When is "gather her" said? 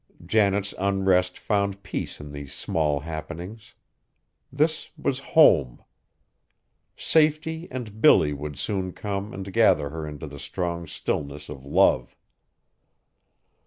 9.53-10.07